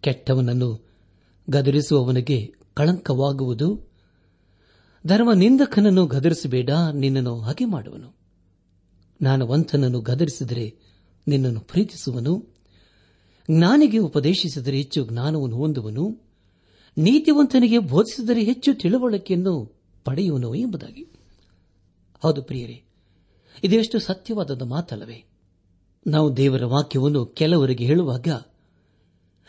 [0.00, 0.86] ಕೆಟ್ಟವನನ್ನು
[1.50, 3.95] ಗದರಿಸುವವನಿಗೆ ಕಳಂಕವಾಗುವುದು
[5.06, 8.16] ಧರ್ಮ ನಿಂದಕನನ್ನು ಗದರಿಸಬೇಡ, ನಿನ್ನನ್ನು ಹಾಗೆ ಮಾಡುವನು.
[9.22, 10.78] ನಾನು ವಂತನನ್ನು ಗದರಿಸಿದರೆ
[11.28, 12.44] ನಿನ್ನನ್ನು ಪ್ರೀತಿಸುವನು.
[13.50, 16.20] ಜ್ಞಾನಿಗೆ ಉಪದೇಶಿಸಿದರೆ ಹೆಚ್ಚು ಜ್ಞಾನವನ್ನು ಹೊಂದುವನು.
[16.98, 21.02] ನೀತಿವಂತನಿಗೆ ಬೋಧಿಸಿದರೆ ಹೆಚ್ಚು ತಿಳುವಳಿಕೆಯನ್ನು ಪಡೆಯುವನು ಎಂಬುದಾಗಿ.
[22.22, 22.84] ಹೌದು ಪ್ರಿಯರೇ,
[23.64, 25.24] ಇದೆಷ್ಟು ಸತ್ಯವಾದದ ಮಾತಲ್ಲವೇ.
[26.06, 28.28] ನಾವು ದೇವರ ವಾಕ್ಯವನ್ನು ಕೆಲವರಿಗೆ ಹೇಳುವಾಗ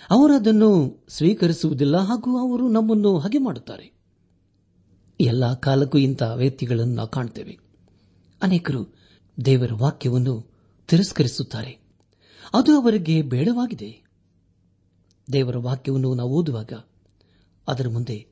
[0.09, 3.97] ಅವರದನ್ನು ಸ್ವೀಕರಿಸುವುದಿಲ್ಲ, ಹಾಗೂ ಅವರು ನಮ್ಮನ್ನು ಹಗೆ ಮಾಡುತ್ತಾರೆ.
[5.19, 7.57] ಎಲ್ಲಾ ಕಾಲಕ್ಕೂ ಇಂತಹ ವ್ಯಕ್ತಿಗಳನ್ನು ನಾವು ಕಾಣ್ತೇವೆ.
[8.41, 8.93] ಅನೇಕರು
[9.45, 10.51] ದೇವರ ವಾಕ್ಯವನ್ನು
[10.88, 11.71] ತಿರಸ್ಕರಿಸುತ್ತಾರೆ.
[12.53, 14.03] ಅದು ಅವರಿಗೆ ಬೇಡವಾಗಿದೆ.
[15.33, 16.74] ದೇವರ ವಾಕ್ಯವನ್ನು ನಾವು ಓದುವಾಗ
[17.67, 18.27] ಅದರ ಮುಂದೆ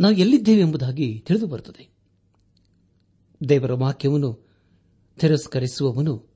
[0.00, 1.90] ನಾವು ಎಲ್ಲಿದ್ದೇವೆ ಎಂಬುದಾಗಿ ತಿಳಿದು ಬರುತ್ತದೆ
[3.48, 4.48] ದೇವರ ವಾಕ್ಯವನ್ನು
[5.20, 6.28] ತಿರಸ್ಕರಿಸುವವನು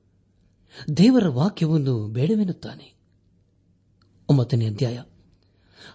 [0.97, 2.95] ದೇವರ ವಾಕ್ಯವನ್ನು ಬೇಡವೆನ್ನುತ್ತಾನೆ.
[4.29, 5.03] ಒಂಬತ್ತನೇ ಅಧ್ಯಾಯ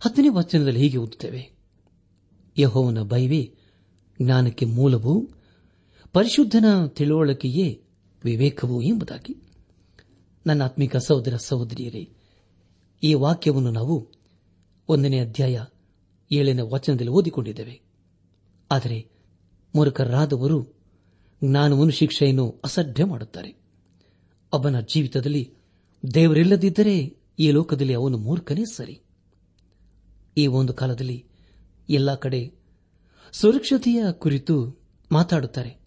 [0.01, 1.59] ಹತ್ತನೇ ವಚನದಲ್ಲಿ ಹೀಗೆ ಓದುತ್ತೇವೆ.
[2.59, 3.58] ಯಹೋವನ ಭಯವೇ
[4.23, 5.29] ಜ್ಞಾನಕ್ಕೆ ಮೂಲವು
[6.13, 7.83] ಪರಿಶುದ್ಧನ ತಿಳುವಳಿಕೆಯೇ
[8.25, 9.37] ವಿವೇಕವು ಎಂಬುದಾಗಿ.
[10.47, 12.11] ನನ್ನ ಆತ್ಮಿಕ ಸಹೋದರ ಸಹೋದರಿಯರೇ,
[13.03, 14.09] ಈ ವಾಕ್ಯವನ್ನು ನಾವು
[14.89, 15.61] ಒಂದನೇ ಅಧ್ಯಾಯ
[16.33, 17.81] ಏಳನೇ ವಚನದಲ್ಲಿ ಓದಿಕೊಂಡಿದ್ದೇವೆ.
[18.71, 19.09] ಆದರೆ
[19.75, 20.75] ಮೂರ್ಖರಾದವರು
[21.45, 23.55] ಜ್ಞಾನವನ್ನು ಶಿಕ್ಷೆಯನ್ನು ಅಸಡ್ಡೆ ಮಾಡುತ್ತಾರೆ.
[24.53, 25.55] ಅವನ ಜೀವಿತದಲ್ಲಿ
[26.15, 29.01] ದೇವರಿಲ್ಲದಿದ್ದರೆ ಈ ಲೋಕದಲ್ಲಿ ಅವನು ಮೂರ್ಖನೇ ಸರಿ.
[30.37, 31.25] ಈ ಒಂದು ಕಾಲದಲ್ಲಿ
[31.89, 32.58] ಎಲ್ಲ ಕಡೆ
[33.33, 34.81] ಸುರಕ್ಷತೆಯ ಕುರಿತು
[35.13, 35.81] ಮಾತಾಡುತ್ತಾರೆ.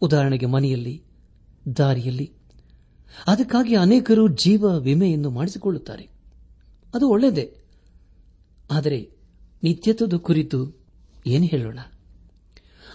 [0.00, 1.04] ಉದಾಹರಣೆಗೆ ಮನೆಯಲ್ಲಿ,
[1.76, 2.32] ದಾರಿಯಲ್ಲಿ.
[3.26, 6.08] ಅದಕ್ಕಾಗಿ ಅನೇಕರು ಜೀವ ವಿಮೆಯನ್ನು ಮಾಡಿಸಿಕೊಳ್ಳುತ್ತಾರೆ.
[6.94, 7.56] ಅದು ಒಳ್ಳೆಯದೇ.
[8.70, 9.10] ಆದರೆ
[9.62, 10.86] ನಿತ್ಯತ್ವದ ಕುರಿತು
[11.26, 11.78] ಏನು ಹೇಳೋಣ?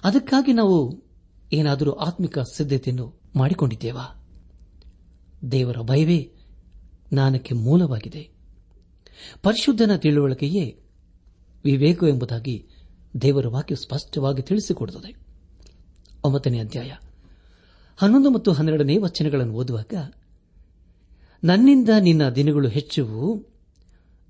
[0.04, 1.04] ಅದಕ್ಕಾಗಿ ನಾವು
[1.54, 4.28] ಏನಾದರೂ ಆತ್ಮಿಕ ಸಿದ್ಧತೆಯನ್ನು ಮಾಡಿಕೊಂಡಿದ್ದೇವಾ?
[5.52, 6.32] ದೇವರ ಭಯವೇ
[7.14, 8.30] ಜ್ಞಾನಕ್ಕೆ ಮೂಲವಾಗಿದೆ.
[9.44, 10.80] ಪರಿಶುದ್ಧನ ತಿಳುವಳಿಕೆಯೇ
[11.66, 12.68] ವಿವೇಕ ಎಂಬುದಾಗಿ
[13.22, 15.16] ದೇವರ ವಾಕ್ಯ ಸ್ಪಷ್ಟವಾಗಿ ತಿಳಿಸಿಕೊಡುತ್ತದೆ.
[16.24, 16.92] ಒಂಬತ್ತನೇ ಅಧ್ಯಾಯ.
[17.98, 20.14] ಹನ್ನೊಂದು ಮತ್ತು ಹನ್ನೆರಡನೇ ವಚನಗಳನ್ನು ಓದುವಾಗ,
[21.44, 23.46] ನನ್ನಿಂದ ನಿನ್ನ ದಿನಗಳು ಹೆಚ್ಚುವು,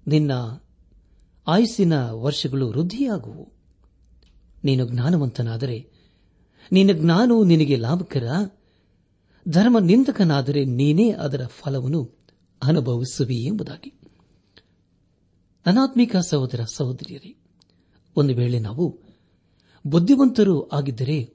[0.08, 0.32] ನಿನ್ನ
[1.48, 3.52] ಆಯುಸ್ಸಿನ ವರ್ಷಗಳು ವೃದ್ಧಿಯಾಗುವು.
[4.64, 5.90] ನೀನು ಜ್ಞಾನವಂತನಾದರೆ,
[6.72, 8.28] ನಿನ್ನ ಜ್ಞಾನವು ನಿನಗೆ ಲಾಭಕರ
[9.48, 12.18] ಧರ್ಮ ನಿಂದಕನಾದರೆ ನೀನೇ ಅದರ ಫಲವನ್ನು
[12.64, 13.94] ಅನುಭವಿಸುವಿ ಎಂಬುದಾಗಿ.
[15.66, 17.38] ಅನಾತ್ಮಿಕ ಸಹೋದರ ಸಹೋದರಿಯರೇ
[18.18, 19.00] ಒಂದು ವೇಳೆ ನಾವು
[19.88, 21.34] ಬುದ್ಧಿವಂತರು ಆಗಿದ್ದರೆ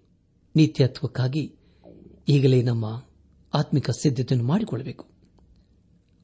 [0.56, 1.56] ನಿತ್ಯತ್ವಕ್ಕಾಗಿ
[2.28, 3.04] ಈಗಲೇ ನಮ್ಮ
[3.54, 5.06] ಆತ್ಮಿಕ ಸಿದ್ಧತೆಯನ್ನು ಮಾಡಿಕೊಳ್ಳಬೇಕು.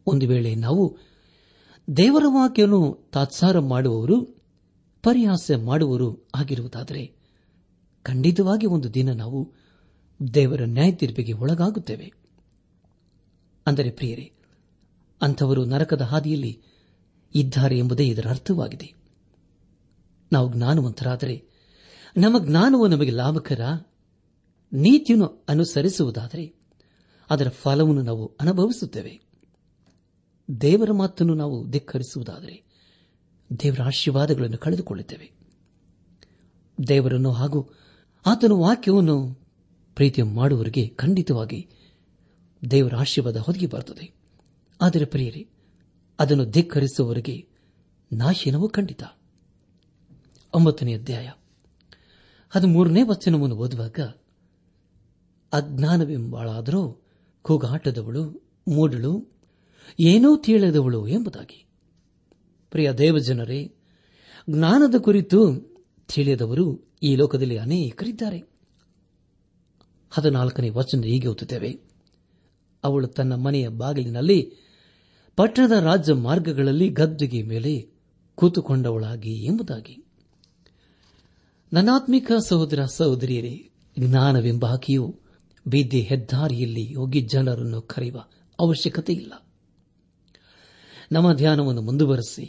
[0.07, 0.97] ಒಂದು ವೇಳೆ ನಾವು
[1.97, 4.39] ದೇವರ ವಾಕ್ಯವನ್ನು ತಾತ್ಸಾರ ಮಾಡುವವರು
[5.03, 7.13] ಪರಿಹಾಸ ಮಾಡುವವರು ಆಗಿರುವುದಾದರೆ
[8.03, 9.53] ಖಂಡಿತವಾಗಿ ಒಂದು ದಿನ ನಾವು
[10.35, 12.13] ದೇವರ ನ್ಯಾಯ ತೀರ್ಪಿಗೆ ಒಳಗಾಗುತ್ತೇವೆ.
[13.67, 14.33] ಅಂದರೆ ಪ್ರಿಯರೇ,
[15.23, 16.63] ಅಂಥವರು ನರಕದ ಹಾದಿಯಲ್ಲಿ
[17.35, 18.98] ಇದ್ದಾರೆ ಎಂಬುದೇ ಇದರ ಅರ್ಥವಾಗಿದೆ.
[20.33, 21.49] ನಾವು ಜ್ಞಾನವಂತರಾದರೆ
[22.17, 23.61] ನಮ್ಮ ಜ್ಞಾನವು ನಮಗೆ ಲಾಭಕರ
[24.73, 26.55] ನೀತಿಯನ್ನು ಅನುಸರಿಸುವುದಾದರೆ
[27.31, 29.21] ಅದರ ಫಲವನ್ನು ನಾವು ಅನುಭವಿಸುತ್ತೇವೆ.
[30.61, 32.65] ದೇವರ ಮಾತನ್ನು ನಾವು ಧಿಕ್ಕರಿಸುವುದಾದರೆ
[33.63, 35.33] ದೇವರ ಆಶೀರ್ವಾದಗಳನ್ನು ಕಳೆದುಕೊಳ್ಳುತ್ತೇವೆ.
[36.89, 37.71] ದೇವರನ್ನು ಹಾಗೂ
[38.27, 39.35] ಆತನ ವಾಕ್ಯವನ್ನು
[39.95, 41.71] ಪ್ರೀತಿ ಮಾಡುವವರಿಗೆ ಖಂಡಿತವಾಗಿ
[42.71, 44.13] ದೇವರ ಆಶೀರ್ವಾದ ಹೊದಗಿ ಬರುತ್ತದೆ.
[44.81, 45.49] ಆದರೆ ಪ್ರಿಯರೇ,
[46.19, 47.49] ಅದನ್ನು ಧಿಕ್ಕರಿಸುವವರಿಗೆ
[48.13, 49.03] ನಾಶಿನವೂ ಖಂಡಿತ.
[50.55, 51.31] ಒಂಬತ್ತನೇ ಅಧ್ಯಾಯ.
[52.51, 54.01] ಹದಿಮೂರನೇ ವಚನವನ್ನು ಓದುವಾಗ,
[55.53, 57.03] ಅಜ್ಞಾನವೆಂಬಾಳಾದರೂ
[57.43, 59.27] ಕೂಗಾಟದವಳು, ಮೂಡಳು,
[60.01, 61.67] ಏನೋ ತಿಳಿದವಳು ಎಂಬುದಾಗಿ.
[62.71, 63.75] ಪ್ರಿಯ ದೇವಜನರೇ,
[64.51, 65.57] ಜ್ಞಾನದ ಕುರಿತು
[66.15, 68.39] ತಿಳಿಯದವರು ಈ ಲೋಕದಲ್ಲಿ ಅನೇಕರಿದ್ದಾರೆ.
[70.11, 71.81] ಹದಿನಾಲ್ಕನೇ ವಚನ ಹೀಗೆ ಓದುತ್ತೇವೆ.
[72.85, 74.53] ಅವಳು ತನ್ನ ಮನೆಯ ಬಾಗಿಲಿನಲ್ಲಿ
[75.37, 77.91] ಪಟ್ಟಣದ ರಾಜ್ಯ ಮಾರ್ಗಗಳಲ್ಲಿ ಗದ್ದುಗೆ ಮೇಲೆ
[78.35, 80.08] ಕೂತುಕೊಂಡವಳಾಗಿ ಎಂಬುದಾಗಿ.
[81.73, 83.55] ನನಾತ್ಮಿಕ ಸಹೋದರ ಸಹೋದರಿಯರೇ,
[83.99, 85.07] ಜ್ಞಾನವೆಂಬ ಆಕೆಯು
[85.67, 88.19] ಬೀದಿ ಹೆದ್ದಾರಿಯಲ್ಲಿ ಹೋಗಿ ಜನರನ್ನು ಕರೆಯುವ
[88.59, 89.33] ಅವಶ್ಯಕತೆ ಇಲ್ಲ.
[91.13, 92.45] ನಮ್ಮ ಧ್ಯಾನವನ್ನು ಮುಂದುವರೆಸಿ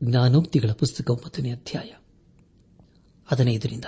[0.00, 1.90] ಜ್ಞಾನೋಕ್ತಿಗಳ ಪುಸ್ತಕ ಒಂಬತ್ತನೇ ಅಧ್ಯಾಯ
[3.28, 3.84] ಹದಿನೈದರಿಂದ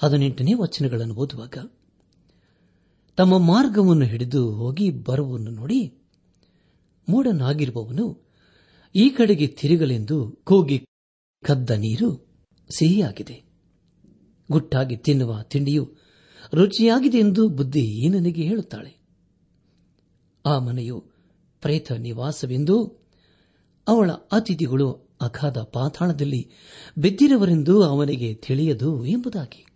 [0.00, 1.56] ಹದಿನೆಂಟನೇ ವಚನಗಳನ್ನು ಓದುವಾಗ
[3.18, 5.80] ತಮ್ಮ ಮಾರ್ಗವನ್ನು ಹಿಡಿದು ಹೋಗಿ ಬರುವನ್ನು ನೋಡಿ
[7.08, 8.06] ಮೂಡನಾಗಿರುವವನು
[8.94, 10.78] ಈ ಕಡೆಗೆ ತಿರುಗಲೆಂದು ಕೂಗಿ
[11.42, 12.10] ಕದ್ದ ನೀರು
[12.78, 13.44] ಸಿಹಿಯಾಗಿದೆ.
[14.50, 15.94] ಗುಟ್ಟಾಗಿ ತಿನ್ನುವ ತಿಂಡಿಯು
[16.54, 19.02] ರುಚಿಯಾಗಿದೆ ಎಂದು ಬುದ್ಧಿ ನನಗೆ ಹೇಳುತ್ತಾಳೆ.
[20.46, 21.04] ಆ ಮನೆಯು
[21.60, 23.02] ಪ್ರೇತ ನಿವಾಸವೆಂದು
[23.88, 26.50] ಅವಳ ಅತಿಥಿಗಳು ಅಗಾಧ ಪಾತಾಳದಲ್ಲಿ
[26.98, 29.66] ಬಿದ್ದಿರುವರೆಂದು ಅವನಿಗೆ ತಿಳಿಯದು ಎಂಬುದಾಗಿ.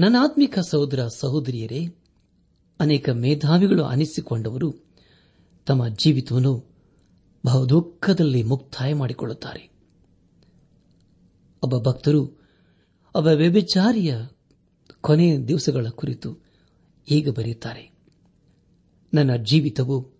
[0.00, 1.86] ನನ್ನ ಆತ್ಮಿಕ ಸಹೋದರ ಸಹೋದರಿಯರೇ,
[2.80, 4.74] ಅನೇಕ ಮೇಧಾವಿಗಳು ಅನಿಸಿಕೊಂಡವರು
[5.66, 6.64] ತಮ್ಮ ಜೀವಿತವನ್ನು
[7.46, 9.77] ಬಹುದುಃಖದಲ್ಲಿ ಮುಕ್ತಾಯ ಮಾಡಿಕೊಳ್ಳುತ್ತಾರೆ.
[11.62, 12.20] ಒಬ್ಬ ಭಕ್ತರು,
[13.14, 14.16] ಒಬ್ಬ ವ್ಯಭಿಚಾರಿಯ
[15.00, 16.36] ಕೊನೆಯ ದಿವಸಗಳ ಕುರಿತು
[17.10, 17.92] ಈಗ ಬರೆಯುತ್ತಾರೆ.
[19.14, 20.10] ನನ್ನ ಜೀವಿತವು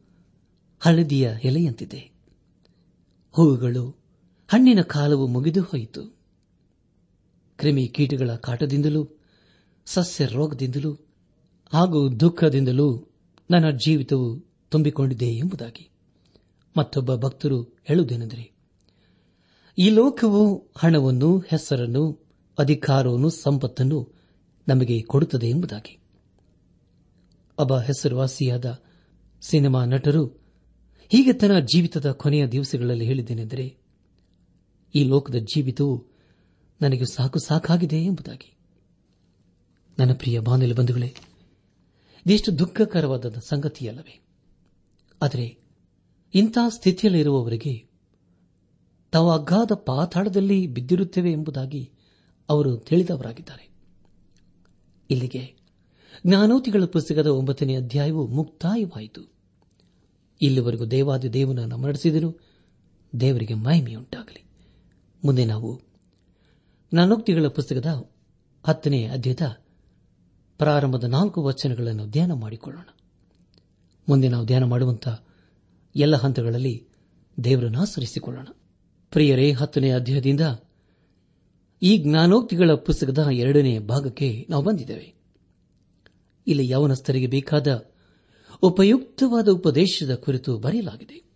[0.81, 2.11] ಹಳದಿಯ ಎಲೆಯಂತಿದೆ.
[3.33, 3.91] ಹೂವುಗಳು
[4.49, 6.19] ಹಣ್ಣಿನ ಕಾಲವು ಮುಗಿದು ಹೋಯಿತು.
[7.57, 9.09] ಕ್ರಿಮಿ ಕೀಟಗಳ ಕಾಟದಿಂದಲೂ,
[9.87, 10.95] ಸಸ್ಯ ರೋಗದಿಂದಲೂ,
[11.73, 13.09] ಹಾಗೂ ದುಃಖದಿಂದಲೂ
[13.51, 15.91] ನನ್ನ ಜೀವಿತವು ತುಂಬಿಕೊಂಡಿದೆ ಎಂಬುದಾಗಿ
[16.77, 18.58] ಮತ್ತೊಬ್ಬ ಭಕ್ತರು ಹೇಳುವುದೇನೆಂದರೆ
[19.81, 22.27] ಈ ಲೋಕವು ಹಣವನ್ನು, ಹೆಸರನ್ನು,
[22.59, 24.15] ಅಧಿಕಾರವನ್ನು, ಸಂಪತ್ತನ್ನು
[24.69, 25.99] ನಮಗೆ ಕೊಡುತ್ತದೆ ಎಂಬುದಾಗಿ.
[27.59, 28.83] ಒಬ್ಬ ಹೆಸರುವಾಸಿಯಾದ
[29.41, 30.27] ಸಿನಿಮಾ ನಟರು
[31.09, 33.77] ಹೀಗೆ ತನ್ನ ಜೀವಿತದ ಕೊನೆಯ ದಿವಸಗಳಲ್ಲಿ ಹೇಳಿದ್ದೇನೆಂದರೆ,
[34.95, 36.07] ಈ ಲೋಕದ ಜೀವಿತವು
[36.83, 38.57] ನನಗೆ ಸಾಕು ಸಾಕಾಗಿದೆ ಎಂಬುದಾಗಿ.
[39.99, 41.15] ನನ್ನ ಪ್ರಿಯ ಬಾನಲಿ ಬಂಧುಗಳೇ
[42.27, 44.21] ಇದೆಷ್ಟು ದುಃಖಕರವಾದ ಸಂಗತಿಯಲ್ಲವೇ.
[45.23, 45.59] ಆದರೆ
[46.35, 47.88] ಇಂಥ ಸ್ಥಿತಿಯಲ್ಲಿರುವವರಿಗೆ
[49.11, 51.91] ತಾವು ಅಗಾಧ ಪಾತಾಳದಲ್ಲಿ ಬಿದ್ದಿರುತ್ತೇವೆ ಎಂಬುದಾಗಿ
[52.49, 53.69] ಅವರು ತಿಳಿದವರಾಗಿದ್ದಾರೆ.
[55.11, 55.55] ಇಲ್ಲಿಗೆ
[56.27, 59.21] ಜ್ಞಾನೋತಿಗಳ ಪುಸ್ತಕದ ಒಂಬತ್ತನೇ ಅಧ್ಯಾಯವು ಮುಕ್ತಾಯವಾಯಿತು.
[60.43, 62.35] ಇಲ್ಲಿವರೆಗೂ ದೇವಾದಿ ದೇವನನ್ನು ನಡೆಸಿದನು
[63.21, 64.45] ದೇವರಿಗೆ ಮಹಿಮೆಯುಂಟಾಗಲಿ.
[65.25, 65.81] ಮುಂದೆ ನಾವು
[66.93, 68.11] ಜ್ಞಾನೋಕ್ತಿಗಳ ಪುಸ್ತಕದ
[68.67, 69.63] ಹತ್ತನೇ ಅಧ್ಯಾಯದ
[70.59, 72.85] ಪ್ರಾರಂಭದ ನಾಲ್ಕು ವಚನಗಳನ್ನು ಧ್ಯಾನ ಮಾಡಿಕೊಳ್ಳೋಣ.
[74.09, 75.27] ಮುಂದೆ ನಾವು ಧ್ಯಾನ ಮಾಡುವಂತಹ
[75.97, 76.89] ಎಲ್ಲ ಹಂತಗಳಲ್ಲಿ
[77.45, 78.47] ದೇವರನ್ನು ಆಚರಿಸಿಕೊಳ್ಳೋಣ
[79.11, 80.41] ಪ್ರಿಯರೇ, ಹತ್ತನೇ ಅಧ್ಯಾಯದಿಂದ
[81.83, 85.15] ಈ ಜ್ಞಾನೋಕ್ತಿಗಳ ಪುಸ್ತಕದ ಎರಡನೇ ಭಾಗಕ್ಕೆ ನಾವು ಬಂದಿದ್ದೇವೆ.
[86.47, 87.91] ಇಲ್ಲಿ ಯವನಸ್ಥರಿಗೆ ಬೇಕಾದ
[88.63, 91.29] ಉಪಯುಕ್ತವಾದ ಉಪದೇಶದ ಕುರಿತು ಬರೆಯಲಾಗಿದೆ.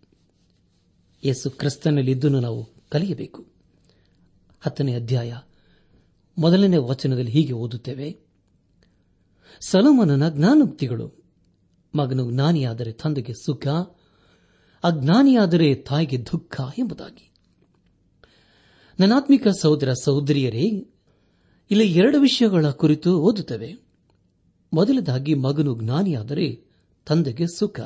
[1.24, 3.46] ಯೇಸು ಕ್ರಿಸ್ತನಲ್ಲಿದ್ದನ್ನು ನಾವು ಕಲಿಯಬೇಕು.
[4.60, 5.36] ಹತ್ತನೇ ಅಧ್ಯಾಯ
[6.38, 8.18] ಮೊದಲನೇ ವಚನದಲ್ಲಿ ಹೀಗೆ ಓದುತ್ತೇವೆ.
[9.60, 11.24] ಸಲೋಮನನ ಜ್ಞಾನೋಕ್ತಿಗಳು,
[11.94, 13.66] ಮಗನು ಜ್ಞಾನಿಯಾದರೆ ತಂದೆಗೆ ಸುಖ,
[14.84, 17.31] ಅಜ್ಞಾನಿಯಾದರೆ ತಾಯಿಗೆ ದುಃಖ ಎಂಬುದಾಗಿ.
[19.00, 20.62] ನನಾತ್ಮಿಕ ಸಹೋದರ ಸಹೋದರಿಯರೇ,
[21.70, 23.74] ಇಲ್ಲಿ ಎರಡು ವಿಷಯಗಳ ಕುರಿತು ಓದುತ್ತವೆ.
[24.72, 26.64] ಮೊದಲದಾಗಿ ಮಗನು ಜ್ಞಾನಿಯಾದರೆ
[27.06, 27.80] ತಂದೆಗೆ ಸುಖ.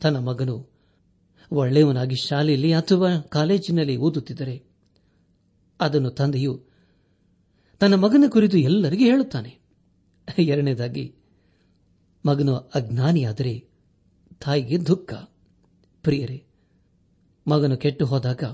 [0.00, 0.70] ತನ್ನ ಮಗನು
[1.52, 4.64] ಒಳ್ಳೆಯವನಾಗಿ ಶಾಲೆಯಲ್ಲಿ ಅಥವಾ ಕಾಲೇಜಿನಲ್ಲಿ ಓದುತ್ತಿದ್ದರೆ
[5.80, 6.64] ಅದನ್ನು ತಂದೆಯು
[7.78, 9.58] ತನ್ನ ಮಗನ ಕುರಿತು ಎಲ್ಲರಿಗೂ ಹೇಳುತ್ತಾನೆ.
[10.38, 11.14] ಎರಡನೇದಾಗಿ,
[12.26, 13.68] ಮಗನು ಅಜ್ಞಾನಿಯಾದರೆ
[14.40, 15.14] ತಾಯಿಗೆ ದುಃಖ.
[16.02, 16.44] ಪ್ರಿಯರೇ,
[17.46, 18.44] ಮಗನು ಕೆಟ್ಟು ಹೋದಾಗ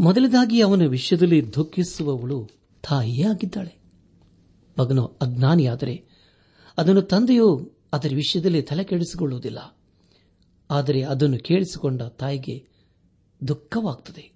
[0.00, 2.48] ಮೊದಲದಾಗಿ ಅವನ ವಿಷಯದಲ್ಲಿ ದುಃಖಿಸುವವಳು
[2.88, 3.82] ತಾಯಿಯಾಗಿದ್ದಾಳೆ.
[4.78, 6.04] ಮಗನು ಅಜ್ಞಾನಿಯಾದರೆ
[6.78, 9.78] ಅದನ್ನು ತಂದೆಯು ಅದರ ವಿಷಯದಲ್ಲಿ ತಲೆ ಕೆಡಿಸಿಕೊಳ್ಳುವುದಿಲ್ಲ.
[10.70, 12.68] ಆದರೆ ಅದನ್ನು ಕೇಳಿಸಿಕೊಂಡ ತಾಯಿಗೆ
[13.48, 14.32] ದುಃಖವಾಗುತ್ತದೆ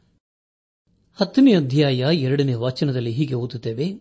[1.21, 4.01] ಹತ್ತನೇ ಅಧ್ಯಾಯ ಎರಡನೇ ವಾಚನದಲ್ಲಿ ಹೀಗೆ ಓದುತ್ತೇವೆ.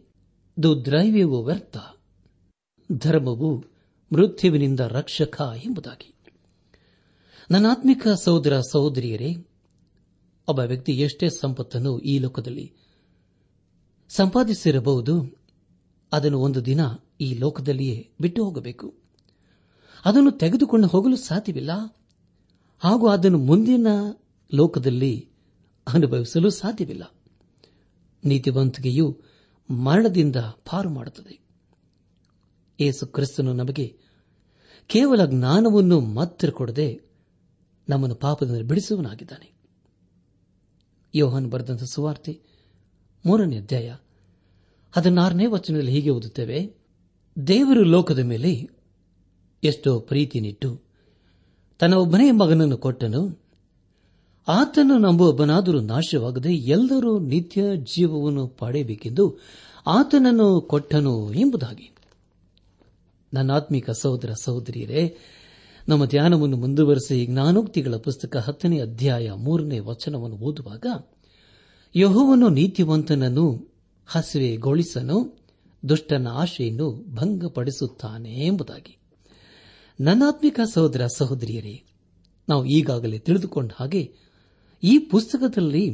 [0.63, 1.77] ದುದ್ರೈವ್ಯವು ವ್ಯರ್ಥ,
[2.91, 3.57] ಧರ್ಮವು
[4.13, 6.15] ಮೃತ್ಯುವಿನಿಂದ ರಕ್ಷಕ ಎಂಬುದಾಗಿ.
[7.51, 9.35] ನನ್ನಾತ್ಮಿಕ ಸಹೋದರ ಸಹೋದರಿಯರೇ
[10.47, 12.73] ಒಬ್ಬ ವ್ಯಕ್ತಿ ಎಷ್ಟೇ ಸಂಪತ್ತನ್ನು ಈ ಲೋಕದಲ್ಲಿ
[14.09, 15.39] ಸಂಪಾದಿಸಿರಬಹುದು,
[16.11, 16.79] ಅದನ್ನು ಒಂದು ದಿನ
[17.21, 18.93] ಈ ಲೋಕದಲ್ಲಿಯೇ ಬಿಟ್ಟು ಹೋಗಬೇಕು.
[20.05, 21.97] ಅದನ್ನು ತೆಗೆದುಕೊಂಡು ಹೋಗಲು ಸಾಧ್ಯವಿಲ್ಲ.
[22.79, 23.87] ಹಾಗೂ ಅದನ್ನು ಮುಂದಿನ
[24.53, 25.29] ಲೋಕದಲ್ಲಿ
[25.87, 27.15] ಅನುಭವಿಸಲು ಸಾಧ್ಯವಿಲ್ಲ.
[28.25, 29.21] ನೀತಿವಂತಿಕೆಯು
[29.69, 31.45] ಮರಣದಿಂದ ಪಾರು ಮಾಡುತ್ತದೆ.
[32.79, 33.97] ಯೇಸು ಕ್ರಿಸ್ತನು ನಮಗೆ
[34.87, 37.01] ಕೇವಲ ಜ್ಞಾನವನ್ನು ಮಾತ್ರ ಕೊಡದೆ
[37.89, 39.54] ನಮ್ಮನ್ನು ಪಾಪದಿಂದ ಬಿಡಿಸುವನಾಗಿದ್ದಾನೆ
[41.15, 42.39] ಯೋಹನ್ ಬರೆದಂತ ಸುವಾರ್ತೆ.
[43.25, 43.95] ಮೂರನೇ ಅಧ್ಯಾಯ.
[44.91, 46.73] ಹದಿನಾರನೇ ವಚನದಲ್ಲಿ ಹೀಗೆ ಓದುತ್ತೇವೆ,
[47.47, 48.69] ದೇವರು ಲೋಕದ ಮೇಲೆ
[49.63, 50.81] ಎಷ್ಟೋ ಪ್ರೀತಿನಿಟ್ಟು
[51.79, 53.41] ತನ್ನ ಒಬ್ಬನೇ ಮಗನನ್ನು ಕೊಟ್ಟನು.
[54.47, 59.37] ಆತನು ನಂಬುವೊಬ್ಬನಾದರೂ ನಾಶವಾಗದೆ ಎಲ್ಲರೂ ನಿತ್ಯ ಜೀವವನ್ನು ಪಡೆಯಬೇಕೆಂದು
[59.87, 61.91] ಆತನನ್ನು ಕೊಟ್ಟನು ಎಂಬುದಾಗಿ.
[63.33, 65.17] ನನ್ನ ಆತ್ಮಿಕ ಸಹೋದರ ಸಹೋದರಿಯರೇ
[65.87, 70.85] ನಮ್ಮ ಧ್ಯಾನವನ್ನು ಮುಂದುವರೆಸಿ ಜ್ಞಾನೋಕ್ತಿಗಳ ಪುಸ್ತಕ ಹತ್ತನೇ ಅಧ್ಯಾಯ ಮೂರನೇ ವಚನವನ್ನು ಓದುವಾಗ,
[71.95, 75.37] ಯಹೋವನು ನೀತಿವಂತನನ್ನು ಹಸಿವೆಗೊಳಿಸನು,
[75.89, 78.97] ದುಷ್ಟನ ಆಶೆಯನ್ನು ಭಂಗಪಡಿಸುತ್ತಾನೆ ಎಂಬುದಾಗಿ.
[79.99, 81.83] ನನ್ನಾತ್ಮಿಕ ಸಹೋದರ ಸಹೋದರಿಯರೇ,
[82.49, 84.13] ನಾವು ಈಗಾಗಲೇ ತಿಳಿದುಕೊಂಡ ಹಾಗೆ
[84.83, 85.91] ಈ ಪುಸ್ತಕದಲ್ಲಿ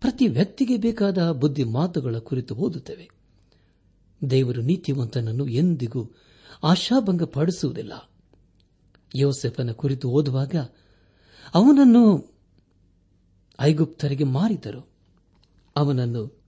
[0.00, 3.10] ಪ್ರತಿ ವ್ಯಕ್ತಿಗೆ ಬೇಕಾದ ಬುದ್ಧಿ ಮಾತುಗಳ ಕುರಿತು ಓದುತ್ತೇವೆ.
[4.30, 6.10] ದೇವರು ನೀತಿವಂತನನ್ನು ಎಂದಿಗೂ
[6.64, 8.09] ಆಶಾಭಂಗಪಡಿಸುವುದಿಲ್ಲ.
[9.14, 10.54] ಯೋಸೆಫನ ಕುರಿತು ಓದುವಾಗ
[11.54, 12.34] ಅವನನ್ನು
[13.60, 14.90] ಐಗುಪ್ತರಿಗೆ ಮಾರಿದರು.
[15.76, 16.42] ಅವನನ್ನು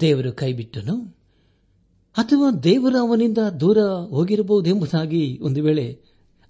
[0.00, 1.16] ದೇವರು ಕೈಬಿಟ್ಟನು.
[2.14, 6.02] ಅಥವಾ ದೇವರು ಅವನಿಂದ ದೂರ ಹೋಗಿರಬಹುದೆಂಬುದಾಗಿ ಒಂದು ವೇಳೆ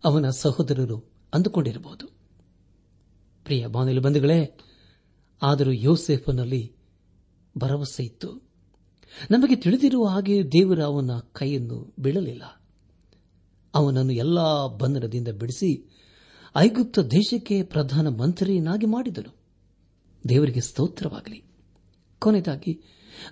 [0.05, 2.07] ಅವನ ಸಹೋದರರು ಅಂದುಕೊಂಡಿರಬಹುದು.
[3.45, 4.59] ಪ್ರಿಯ ಬಾನಲಿ ಬಂಧುಗಳೇ,
[5.43, 6.73] ಆದರೂ ಯೋಸೆಫನಲ್ಲಿ
[7.59, 8.49] ಭರವಸೆ ಇತ್ತು.
[9.31, 12.64] ನಮಗೆ ತಿಳಿದಿರುವ ಹಾಗೆ ದೇವರ ಅವನ ಕೈಯನ್ನು ಬಿಡಲಿಲ್ಲ
[13.75, 15.91] ಅವನನ್ನು ಎಲ್ಲಾ ಬಂಧನದಿಂದ ಬಿಡಿಸಿ
[16.57, 19.35] ಐಗುಪ್ತ ದೇಶಕ್ಕೆ ಪ್ರಧಾನ ಮಂತ್ರಿಯನ್ನಾಗಿ ಮಾಡಿದನು.
[20.29, 21.45] ದೇವರಿಗೆ ಸ್ತೋತ್ರವಾಗಲಿ.
[22.19, 22.83] ಕೊನೆಯದಾಗಿ,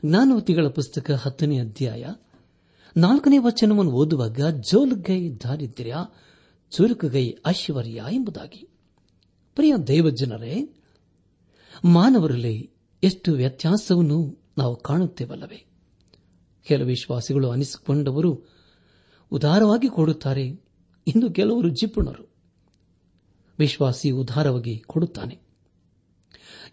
[0.07, 2.05] ಜ್ಞಾನವತಿಗಳ ಪುಸ್ತಕ ಹತ್ತನೇ ಅಧ್ಯಾಯ
[2.96, 5.94] ನಾಲ್ಕನೇ ವಚನವನ್ನು ಓದುವಾಗ ಜೋಲ್ಗೈ ದಾರಿದ್ರ್ಯ,
[6.70, 8.68] ಚುರುಕುಗೈ ಐಶ್ವರ್ಯ ಎಂಬುದಾಗಿ.
[9.55, 10.74] ಪ್ರಿಯ ದೇವಜನರೇ,
[11.85, 12.70] ಮಾನವರಲ್ಲಿ
[13.02, 15.66] ಎಷ್ಟು ವ್ಯತ್ಯಾಸವನ್ನು ನಾವು ಕಾಣುತ್ತೇವಲ್ಲವೇ?
[16.62, 18.52] ಕೆಲ ವಿಶ್ವಾಸಿಗಳು ಅನಿಸಿಕೊಂಡವರು
[19.33, 20.47] ಉದಾರವಾಗಿ ಕೊಡುತ್ತಾರೆ
[21.07, 22.33] ಇನ್ನು ಕೆಲವರು ಜಿಪುಣರು.
[23.59, 25.38] ವಿಶ್ವಾಸಿ ಉದಾರವಾಗಿ ಕೊಡುತ್ತಾನೆ.